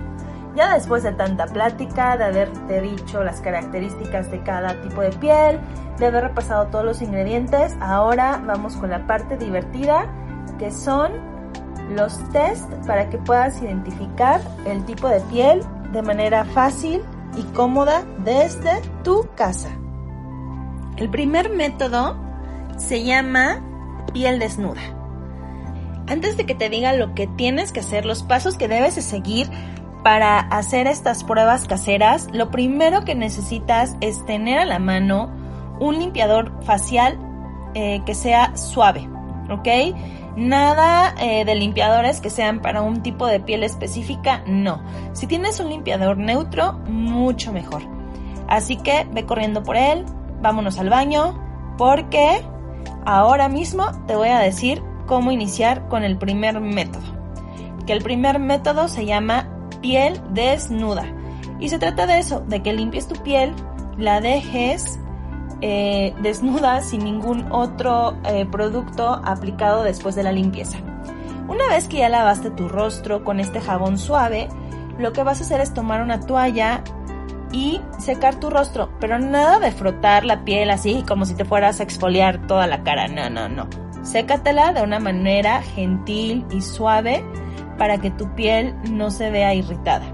ya 0.56 0.74
después 0.74 1.04
de 1.04 1.14
tanta 1.14 1.48
plática, 1.48 2.18
de 2.18 2.26
haberte 2.26 2.82
dicho 2.82 3.24
las 3.24 3.42
características 3.42 4.30
de 4.30 4.42
cada 4.42 4.80
tipo 4.82 5.02
de 5.02 5.12
piel, 5.12 5.60
de 5.98 6.06
haber 6.06 6.26
repasado 6.26 6.68
todos 6.68 6.86
los 6.86 7.02
ingredientes, 7.02 7.76
ahora 7.80 8.42
vamos 8.46 8.76
con 8.76 8.90
la 8.90 9.08
parte 9.08 9.38
divertida 9.38 10.08
que 10.60 10.72
son 10.72 11.37
los 11.90 12.18
test 12.32 12.70
para 12.86 13.10
que 13.10 13.18
puedas 13.18 13.62
identificar 13.62 14.42
el 14.66 14.84
tipo 14.86 15.08
de 15.08 15.22
piel 15.22 15.62
de 15.92 16.02
manera 16.02 16.46
fácil 16.46 17.02
y 17.38 17.44
cómoda 17.54 18.04
desde 18.20 18.82
tu 19.04 19.28
casa. 19.36 19.70
El 20.98 21.10
primer 21.10 21.50
método 21.50 22.18
se 22.78 23.04
llama 23.04 23.64
piel 24.14 24.40
desnuda. 24.40 24.82
Antes 26.08 26.38
de 26.38 26.46
que 26.46 26.56
te 26.56 26.70
diga 26.70 26.94
lo 26.94 27.14
que 27.14 27.28
tienes 27.28 27.72
que 27.72 27.82
hacer, 27.82 28.06
los 28.06 28.24
pasos 28.24 28.58
que 28.58 28.68
debes 28.68 28.96
de 28.96 29.02
seguir 29.02 29.50
para 30.04 30.40
hacer 30.40 30.88
estas 30.88 31.24
pruebas 31.24 31.66
caseras, 31.68 32.30
lo 32.32 32.50
primero 32.50 33.04
que 33.04 33.14
necesitas 33.14 33.98
es 34.00 34.26
tener 34.26 34.58
a 34.58 34.66
la 34.66 34.80
mano 34.80 35.30
un 35.80 36.00
limpiador 36.00 36.64
facial 36.64 37.20
eh, 37.74 38.02
que 38.06 38.16
sea 38.16 38.56
suave, 38.56 39.08
¿ok? 39.50 39.68
Nada 40.38 41.16
eh, 41.20 41.46
de 41.46 41.56
limpiadores 41.56 42.22
que 42.22 42.30
sean 42.30 42.62
para 42.62 42.84
un 42.84 43.02
tipo 43.02 43.26
de 43.26 43.40
piel 43.40 43.64
específica, 43.64 44.44
no. 44.46 44.84
Si 45.14 45.26
tienes 45.26 45.60
un 45.60 45.70
limpiador 45.70 46.20
neutro, 46.20 46.74
mucho 46.88 47.52
mejor. 47.52 47.82
Así 48.48 48.78
que 48.78 49.08
ve 49.12 49.26
corriendo 49.26 49.64
por 49.64 49.78
él, 49.78 50.06
vámonos 50.40 50.78
al 50.78 50.92
baño, 50.92 51.74
porque 51.76 52.44
ahora 53.04 53.50
mismo 53.50 53.86
te 54.06 54.16
voy 54.16 54.30
a 54.30 54.38
decir 54.38 54.84
cómo 55.08 55.32
iniciar 55.32 55.88
con 55.88 56.04
el 56.04 56.20
primer 56.20 56.62
método. 56.62 57.18
Que 57.88 57.94
el 57.94 58.04
primer 58.04 58.38
método 58.38 58.90
se 58.90 59.08
llama 59.08 59.50
piel 59.82 60.22
desnuda. 60.30 61.06
Y 61.60 61.70
se 61.70 61.80
trata 61.80 62.06
de 62.06 62.20
eso, 62.20 62.42
de 62.42 62.62
que 62.62 62.74
limpies 62.74 63.08
tu 63.08 63.16
piel, 63.24 63.56
la 63.98 64.22
dejes 64.22 65.00
eh, 65.62 66.14
desnuda 66.22 66.82
sin 66.82 67.04
ningún 67.04 67.52
otro 67.52 68.18
eh, 68.26 68.46
producto 68.46 69.22
aplicado 69.24 69.84
después 69.84 70.16
de 70.16 70.24
la 70.24 70.32
limpieza. 70.32 70.78
Una 71.48 71.68
vez 71.68 71.88
que 71.88 71.98
ya 71.98 72.10
lavaste 72.10 72.52
tu 72.52 72.68
rostro 72.68 73.24
con 73.24 73.40
este 73.40 73.62
jabón 73.62 73.98
suave, 73.98 74.50
lo 75.00 75.14
que 75.14 75.24
vas 75.24 75.40
a 75.40 75.44
hacer 75.44 75.62
es 75.62 75.74
tomar 75.74 76.02
una 76.02 76.20
toalla 76.20 76.84
y 77.52 77.80
secar 78.00 78.40
tu 78.40 78.50
rostro, 78.50 78.90
pero 79.00 79.20
nada 79.20 79.60
de 79.60 79.72
frotar 79.72 80.26
la 80.26 80.44
piel 80.44 80.70
así 80.70 81.04
como 81.08 81.26
si 81.26 81.36
te 81.36 81.46
fueras 81.46 81.80
a 81.80 81.84
exfoliar 81.84 82.46
toda 82.48 82.68
la 82.68 82.84
cara, 82.84 83.08
no, 83.08 83.30
no, 83.30 83.48
no. 83.48 83.68
Sécatela 84.04 84.74
de 84.74 84.82
una 84.84 85.00
manera 85.00 85.62
gentil 85.62 86.46
y 86.52 86.62
suave 86.62 87.24
para 87.78 88.00
que 88.00 88.12
tu 88.12 88.34
piel 88.36 88.76
no 88.92 89.12
se 89.12 89.30
vea 89.30 89.54
irritada. 89.54 90.06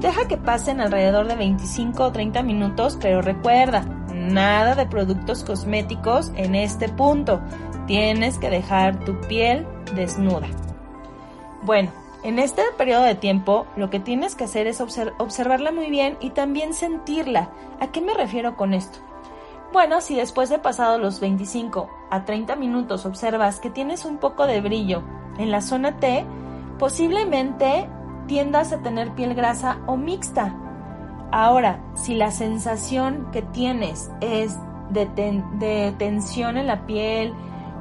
Deja 0.00 0.28
que 0.28 0.36
pasen 0.36 0.80
alrededor 0.80 1.26
de 1.26 1.34
25 1.34 2.04
o 2.04 2.12
30 2.12 2.42
minutos, 2.42 2.98
pero 3.00 3.20
recuerda, 3.20 3.84
nada 4.28 4.74
de 4.74 4.86
productos 4.86 5.44
cosméticos 5.44 6.30
en 6.36 6.54
este 6.54 6.88
punto. 6.88 7.40
Tienes 7.86 8.38
que 8.38 8.50
dejar 8.50 9.04
tu 9.04 9.20
piel 9.22 9.66
desnuda. 9.94 10.46
Bueno, 11.62 11.90
en 12.22 12.38
este 12.38 12.62
periodo 12.76 13.02
de 13.02 13.14
tiempo 13.14 13.66
lo 13.76 13.90
que 13.90 14.00
tienes 14.00 14.34
que 14.34 14.44
hacer 14.44 14.66
es 14.66 14.80
observarla 14.80 15.72
muy 15.72 15.90
bien 15.90 16.16
y 16.20 16.30
también 16.30 16.74
sentirla. 16.74 17.50
¿A 17.80 17.88
qué 17.88 18.00
me 18.00 18.14
refiero 18.14 18.56
con 18.56 18.74
esto? 18.74 18.98
Bueno, 19.72 20.00
si 20.00 20.16
después 20.16 20.48
de 20.48 20.58
pasado 20.58 20.98
los 20.98 21.20
25 21.20 21.90
a 22.10 22.24
30 22.24 22.56
minutos 22.56 23.04
observas 23.04 23.60
que 23.60 23.70
tienes 23.70 24.04
un 24.04 24.16
poco 24.18 24.46
de 24.46 24.60
brillo 24.60 25.02
en 25.38 25.50
la 25.50 25.60
zona 25.60 25.98
T, 25.98 26.24
posiblemente 26.78 27.88
tiendas 28.26 28.72
a 28.72 28.78
tener 28.78 29.14
piel 29.14 29.34
grasa 29.34 29.78
o 29.86 29.96
mixta, 29.96 30.54
Ahora, 31.30 31.80
si 31.94 32.14
la 32.14 32.30
sensación 32.30 33.28
que 33.32 33.42
tienes 33.42 34.10
es 34.20 34.56
de, 34.90 35.94
tensión 35.98 36.56
en 36.56 36.66
la 36.66 36.86
piel 36.86 37.34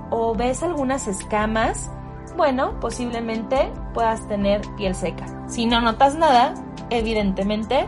o 0.09 0.35
ves 0.35 0.63
algunas 0.63 1.07
escamas, 1.07 1.89
bueno, 2.35 2.79
posiblemente 2.79 3.71
puedas 3.93 4.27
tener 4.27 4.61
piel 4.75 4.95
seca. 4.95 5.25
Si 5.47 5.65
no 5.65 5.79
notas 5.79 6.15
nada, 6.15 6.53
evidentemente 6.89 7.87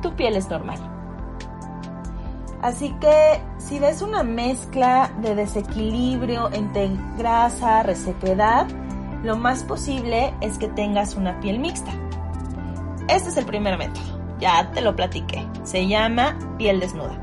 tu 0.00 0.14
piel 0.14 0.36
es 0.36 0.48
normal. 0.48 0.78
Así 2.62 2.90
que 3.00 3.40
si 3.58 3.78
ves 3.78 4.02
una 4.02 4.22
mezcla 4.22 5.10
de 5.22 5.34
desequilibrio 5.34 6.52
entre 6.52 6.90
grasa, 7.16 7.82
resequedad, 7.82 8.66
lo 9.24 9.36
más 9.36 9.64
posible 9.64 10.34
es 10.40 10.58
que 10.58 10.68
tengas 10.68 11.14
una 11.14 11.40
piel 11.40 11.58
mixta. 11.58 11.90
Este 13.08 13.30
es 13.30 13.36
el 13.36 13.44
primer 13.44 13.76
método. 13.76 14.19
Ya 14.40 14.70
te 14.72 14.80
lo 14.80 14.96
platiqué. 14.96 15.46
Se 15.64 15.86
llama 15.86 16.38
piel 16.58 16.80
desnuda. 16.80 17.18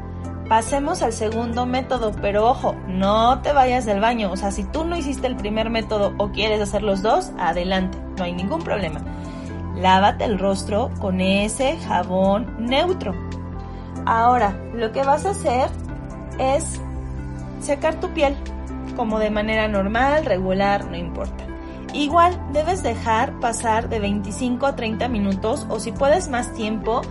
Pasemos 0.48 1.02
al 1.02 1.12
segundo 1.12 1.66
método, 1.66 2.14
pero 2.22 2.48
ojo, 2.48 2.74
no 2.88 3.42
te 3.42 3.52
vayas 3.52 3.86
del 3.86 4.00
baño. 4.00 4.32
O 4.32 4.38
sea, 4.38 4.52
si 4.52 4.64
tú 4.64 4.86
no 4.86 4.96
hiciste 4.96 5.28
el 5.28 5.36
primer 5.36 5.70
método 5.70 6.14
o 6.18 6.32
quieres 6.32 6.62
hacer 6.62 6.84
los 6.84 7.02
dos, 7.02 7.32
adelante, 7.38 7.98
no 8.18 8.24
hay 8.24 8.34
ningún 8.34 8.62
problema. 8.62 9.02
lávate 9.76 10.26
el 10.26 10.40
rostro 10.40 10.90
con 11.00 11.22
ese 11.22 11.78
jabón 11.78 12.56
neutro. 12.60 13.14
Ahora, 14.06 14.58
lo 14.74 14.92
que 14.92 15.04
vas 15.04 15.26
a 15.26 15.32
hacer 15.32 15.70
es 16.40 16.80
secar 17.60 18.00
tu 18.00 18.10
piel 18.10 18.36
como 18.96 19.20
de 19.20 19.30
manera 19.30 19.68
normal, 19.68 20.26
regular, 20.26 20.86
no 20.86 20.98
importa. 20.98 21.47
Igual 21.98 22.40
debes 22.54 22.84
dejar 22.84 23.40
pasar 23.40 23.90
de 23.90 24.00
25 24.00 24.68
a 24.68 24.76
30 24.76 25.08
minutos 25.08 25.66
o 25.68 25.80
si 25.80 25.92
puedes 25.92 26.30
más 26.30 26.54
tiempo. 26.54 27.02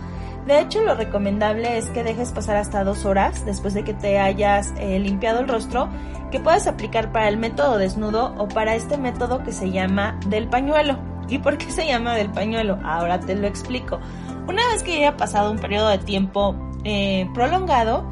De 0.45 0.61
hecho, 0.61 0.81
lo 0.81 0.95
recomendable 0.95 1.77
es 1.77 1.89
que 1.89 2.05
dejes 2.05 2.31
pasar 2.31 2.55
hasta 2.55 2.85
dos 2.85 3.03
horas 3.03 3.45
después 3.45 3.73
de 3.73 3.83
que 3.83 3.93
te 3.93 4.17
hayas 4.17 4.73
eh, 4.77 4.97
limpiado 4.97 5.41
el 5.41 5.49
rostro, 5.49 5.89
que 6.31 6.39
puedes 6.39 6.67
aplicar 6.67 7.11
para 7.11 7.27
el 7.27 7.35
método 7.35 7.77
desnudo 7.77 8.33
o 8.37 8.47
para 8.47 8.75
este 8.75 8.97
método 8.97 9.43
que 9.43 9.51
se 9.51 9.71
llama 9.71 10.17
del 10.27 10.47
pañuelo. 10.47 10.97
¿Y 11.27 11.39
por 11.39 11.57
qué 11.57 11.69
se 11.69 11.85
llama 11.85 12.15
del 12.15 12.29
pañuelo? 12.29 12.79
Ahora 12.85 13.19
te 13.19 13.35
lo 13.35 13.45
explico. 13.45 13.99
Una 14.47 14.65
vez 14.69 14.83
que 14.83 14.93
haya 14.93 15.17
pasado 15.17 15.51
un 15.51 15.59
periodo 15.59 15.89
de 15.89 15.97
tiempo 15.97 16.55
eh, 16.85 17.29
prolongado, 17.33 18.09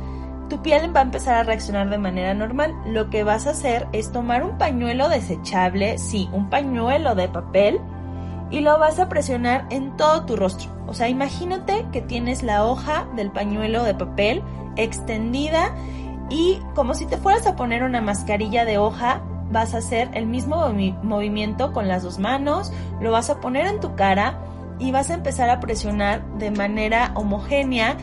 tu 0.50 0.62
piel 0.62 0.96
va 0.96 1.00
a 1.00 1.04
empezar 1.04 1.36
a 1.36 1.44
reaccionar 1.44 1.90
de 1.90 1.98
manera 1.98 2.34
normal. 2.34 2.74
Lo 2.86 3.10
que 3.10 3.24
vas 3.24 3.48
a 3.48 3.52
hacer 3.52 3.88
es 3.92 4.12
tomar 4.12 4.44
un 4.44 4.58
pañuelo 4.58 5.10
desechable, 5.10 5.98
sí, 5.98 6.30
un 6.32 6.50
pañuelo 6.50 7.16
de 7.16 7.28
papel, 7.28 7.80
y 8.52 8.60
lo 8.60 8.78
vas 8.80 9.00
a 9.00 9.10
presionar 9.10 9.66
en 9.70 9.98
todo 9.98 10.26
tu 10.26 10.36
rostro. 10.36 10.72
O 10.88 10.94
sea, 10.94 11.10
imagínate 11.10 11.86
que 11.92 12.02
tienes 12.02 12.44
la 12.44 12.66
hoja 12.66 13.08
del 13.16 13.32
pañuelo 13.32 13.84
de 13.84 13.96
papel 13.96 14.44
extendida 14.76 15.74
y 16.30 16.60
como 16.76 16.94
si 16.94 17.06
te 17.06 17.18
fueras 17.18 17.48
a 17.48 17.56
poner 17.56 17.84
una 17.84 18.02
mascarilla 18.02 18.66
de 18.66 18.78
hoja, 18.78 19.22
vas 19.52 19.74
a 19.74 19.78
hacer 19.78 20.10
el 20.14 20.26
mismo 20.26 20.58
movimiento 21.04 21.72
con 21.72 21.88
las 21.88 22.04
dos 22.04 22.20
manos, 22.20 22.72
lo 23.00 23.12
vas 23.12 23.30
a 23.30 23.40
poner 23.40 23.68
en 23.68 23.80
tu 23.80 23.96
cara 23.96 24.40
y 24.80 24.92
vas 24.92 25.10
a 25.10 25.16
empezar 25.16 25.50
a 25.50 25.60
presionar 25.60 26.26
de 26.38 26.52
manera 26.52 27.12
homogénea 27.16 27.98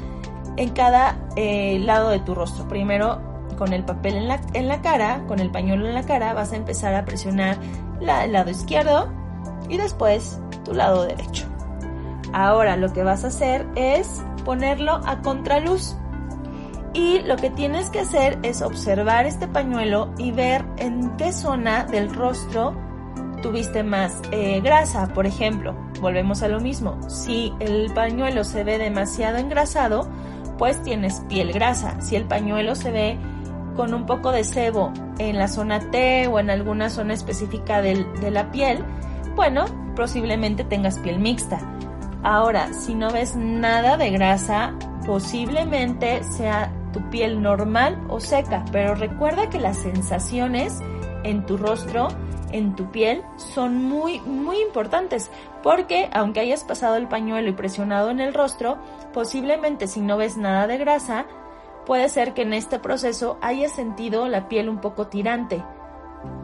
en 0.56 0.70
cada 0.70 1.16
eh, 1.36 1.78
lado 1.80 2.10
de 2.10 2.20
tu 2.20 2.34
rostro. 2.34 2.68
Primero 2.68 3.20
con 3.56 3.72
el 3.72 3.84
papel 3.84 4.14
en 4.14 4.28
la, 4.28 4.40
en 4.54 4.68
la, 4.68 4.80
cara, 4.82 5.24
con 5.28 5.38
el 5.38 5.50
pañuelo 5.50 5.86
en 5.86 5.94
la 5.94 6.04
cara, 6.04 6.32
vas 6.34 6.52
a 6.52 6.56
empezar 6.56 6.94
a 6.94 7.04
presionar 7.04 7.58
el 8.00 8.32
lado 8.32 8.50
izquierdo 8.50 9.12
y 9.68 9.76
después 9.76 10.40
tu 10.64 10.74
lado 10.74 11.04
derecho. 11.04 11.46
Ahora 12.32 12.76
lo 12.76 12.92
que 12.92 13.02
vas 13.02 13.24
a 13.24 13.28
hacer 13.28 13.66
es 13.76 14.22
ponerlo 14.44 15.00
a 15.04 15.20
contraluz. 15.22 15.96
Y 16.94 17.20
lo 17.20 17.36
que 17.36 17.48
tienes 17.48 17.88
que 17.88 18.00
hacer 18.00 18.38
es 18.42 18.60
observar 18.60 19.24
este 19.24 19.48
pañuelo 19.48 20.12
y 20.18 20.30
ver 20.30 20.64
en 20.76 21.16
qué 21.16 21.32
zona 21.32 21.84
del 21.84 22.12
rostro 22.14 22.74
tuviste 23.42 23.82
más 23.82 24.20
eh, 24.30 24.60
grasa, 24.60 25.08
por 25.08 25.26
ejemplo. 25.26 25.74
Volvemos 26.00 26.42
a 26.42 26.48
lo 26.48 26.60
mismo. 26.60 26.98
Si 27.08 27.52
el 27.60 27.92
pañuelo 27.94 28.44
se 28.44 28.62
ve 28.62 28.76
demasiado 28.76 29.38
engrasado, 29.38 30.06
pues 30.62 30.80
tienes 30.84 31.18
piel 31.28 31.52
grasa. 31.52 32.00
Si 32.00 32.14
el 32.14 32.22
pañuelo 32.22 32.76
se 32.76 32.92
ve 32.92 33.18
con 33.74 33.94
un 33.94 34.06
poco 34.06 34.30
de 34.30 34.44
sebo 34.44 34.92
en 35.18 35.36
la 35.36 35.48
zona 35.48 35.90
T 35.90 36.28
o 36.28 36.38
en 36.38 36.50
alguna 36.50 36.88
zona 36.88 37.14
específica 37.14 37.82
de 37.82 38.30
la 38.30 38.52
piel, 38.52 38.84
bueno, 39.34 39.64
posiblemente 39.96 40.62
tengas 40.62 41.00
piel 41.00 41.18
mixta. 41.18 41.58
Ahora, 42.22 42.72
si 42.74 42.94
no 42.94 43.10
ves 43.10 43.34
nada 43.34 43.96
de 43.96 44.10
grasa, 44.10 44.72
posiblemente 45.04 46.22
sea 46.22 46.70
tu 46.92 47.00
piel 47.10 47.42
normal 47.42 48.00
o 48.08 48.20
seca, 48.20 48.64
pero 48.70 48.94
recuerda 48.94 49.50
que 49.50 49.58
las 49.58 49.78
sensaciones 49.78 50.78
en 51.24 51.46
tu 51.46 51.56
rostro, 51.56 52.08
en 52.52 52.74
tu 52.74 52.90
piel, 52.90 53.22
son 53.36 53.84
muy, 53.84 54.20
muy 54.20 54.60
importantes, 54.60 55.30
porque 55.62 56.08
aunque 56.12 56.40
hayas 56.40 56.64
pasado 56.64 56.96
el 56.96 57.08
pañuelo 57.08 57.48
y 57.48 57.52
presionado 57.52 58.10
en 58.10 58.20
el 58.20 58.34
rostro, 58.34 58.78
posiblemente 59.12 59.86
si 59.86 60.00
no 60.00 60.16
ves 60.16 60.36
nada 60.36 60.66
de 60.66 60.78
grasa, 60.78 61.26
puede 61.86 62.08
ser 62.08 62.34
que 62.34 62.42
en 62.42 62.52
este 62.52 62.78
proceso 62.78 63.38
hayas 63.40 63.72
sentido 63.72 64.28
la 64.28 64.48
piel 64.48 64.68
un 64.68 64.78
poco 64.78 65.06
tirante 65.06 65.62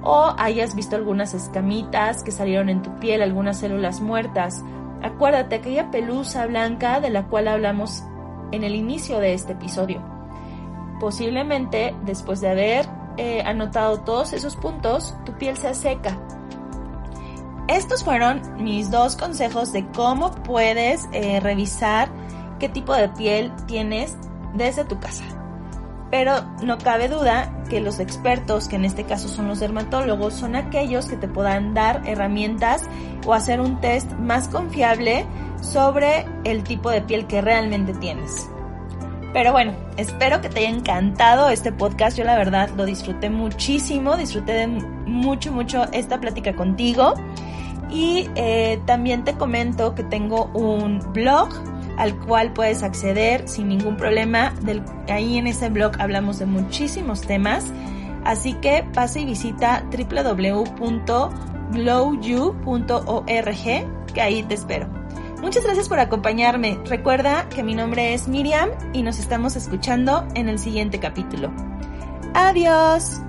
o 0.02 0.34
hayas 0.38 0.74
visto 0.74 0.96
algunas 0.96 1.34
escamitas 1.34 2.22
que 2.22 2.32
salieron 2.32 2.68
en 2.68 2.82
tu 2.82 2.98
piel, 2.98 3.22
algunas 3.22 3.58
células 3.58 4.00
muertas. 4.00 4.64
Acuérdate 5.02 5.56
aquella 5.56 5.90
pelusa 5.90 6.46
blanca 6.46 7.00
de 7.00 7.10
la 7.10 7.26
cual 7.26 7.48
hablamos 7.48 8.02
en 8.50 8.64
el 8.64 8.74
inicio 8.74 9.18
de 9.18 9.34
este 9.34 9.52
episodio. 9.52 10.02
Posiblemente 11.00 11.94
después 12.04 12.40
de 12.40 12.48
haber 12.48 12.86
eh, 13.18 13.42
anotado 13.44 14.00
todos 14.00 14.32
esos 14.32 14.56
puntos, 14.56 15.14
tu 15.26 15.32
piel 15.32 15.56
se 15.56 15.74
seca. 15.74 16.16
Estos 17.68 18.02
fueron 18.02 18.40
mis 18.62 18.90
dos 18.90 19.16
consejos 19.16 19.72
de 19.72 19.86
cómo 19.88 20.30
puedes 20.30 21.06
eh, 21.12 21.40
revisar 21.40 22.08
qué 22.58 22.68
tipo 22.68 22.94
de 22.94 23.10
piel 23.10 23.52
tienes 23.66 24.16
desde 24.54 24.84
tu 24.84 24.98
casa. 24.98 25.24
Pero 26.10 26.42
no 26.62 26.78
cabe 26.78 27.08
duda 27.08 27.52
que 27.68 27.80
los 27.80 27.98
expertos, 27.98 28.68
que 28.68 28.76
en 28.76 28.86
este 28.86 29.04
caso 29.04 29.28
son 29.28 29.48
los 29.48 29.60
dermatólogos, 29.60 30.32
son 30.32 30.56
aquellos 30.56 31.06
que 31.06 31.16
te 31.16 31.28
puedan 31.28 31.74
dar 31.74 32.02
herramientas 32.06 32.84
o 33.26 33.34
hacer 33.34 33.60
un 33.60 33.80
test 33.80 34.10
más 34.12 34.48
confiable 34.48 35.26
sobre 35.60 36.24
el 36.44 36.62
tipo 36.62 36.88
de 36.90 37.02
piel 37.02 37.26
que 37.26 37.42
realmente 37.42 37.92
tienes. 37.94 38.48
Pero 39.38 39.52
bueno, 39.52 39.72
espero 39.96 40.40
que 40.40 40.48
te 40.48 40.58
haya 40.58 40.70
encantado 40.70 41.48
este 41.48 41.70
podcast. 41.70 42.18
Yo 42.18 42.24
la 42.24 42.36
verdad 42.36 42.70
lo 42.76 42.84
disfruté 42.86 43.30
muchísimo, 43.30 44.16
disfruté 44.16 44.52
de 44.52 44.66
mucho, 44.66 45.52
mucho 45.52 45.84
esta 45.92 46.18
plática 46.18 46.56
contigo. 46.56 47.14
Y 47.88 48.28
eh, 48.34 48.80
también 48.84 49.22
te 49.22 49.34
comento 49.34 49.94
que 49.94 50.02
tengo 50.02 50.46
un 50.54 50.98
blog 51.12 51.50
al 51.98 52.18
cual 52.18 52.52
puedes 52.52 52.82
acceder 52.82 53.46
sin 53.46 53.68
ningún 53.68 53.96
problema. 53.96 54.52
ahí 55.08 55.38
en 55.38 55.46
ese 55.46 55.68
blog 55.68 55.92
hablamos 56.00 56.40
de 56.40 56.46
muchísimos 56.46 57.20
temas. 57.20 57.64
Así 58.24 58.54
que 58.54 58.84
pasa 58.92 59.20
y 59.20 59.24
visita 59.24 59.84
www.glowyou.org, 59.92 60.74
que 64.12 64.20
ahí 64.20 64.42
te 64.42 64.54
espero. 64.54 64.97
Muchas 65.40 65.64
gracias 65.64 65.88
por 65.88 66.00
acompañarme. 66.00 66.78
Recuerda 66.84 67.48
que 67.48 67.62
mi 67.62 67.74
nombre 67.74 68.12
es 68.12 68.28
Miriam 68.28 68.70
y 68.92 69.02
nos 69.02 69.18
estamos 69.18 69.56
escuchando 69.56 70.26
en 70.34 70.48
el 70.48 70.58
siguiente 70.58 70.98
capítulo. 70.98 71.52
Adiós. 72.34 73.20